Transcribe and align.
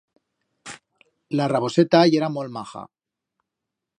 La 1.41 1.47
raboseta 1.51 2.01
yera 2.13 2.31
molt 2.39 2.53
maja. 2.59 2.85